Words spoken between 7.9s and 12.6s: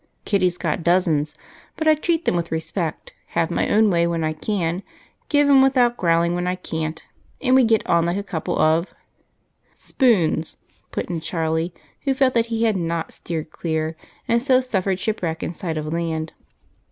like a couple of" "Spoons," put in Charlie, who felt that